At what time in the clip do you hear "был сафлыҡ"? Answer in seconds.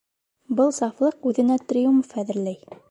0.61-1.29